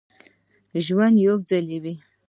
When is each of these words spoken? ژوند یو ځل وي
ژوند 0.85 1.15
یو 1.25 1.35
ځل 1.49 1.65
وي 1.83 1.95